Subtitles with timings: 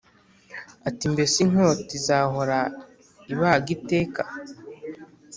[0.87, 2.59] ati “Mbese inkota izahora
[3.33, 4.21] ibaga iteka?